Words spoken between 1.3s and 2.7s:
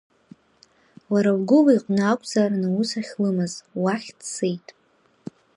лгәыла иҟны акәзаарын